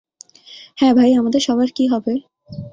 হ্যাঁ 0.77 0.93
ভাই, 0.95 1.11
আমাদের 1.13 1.41
সবার 1.41 1.69
কি 1.75 1.85
হবে। 1.87 2.13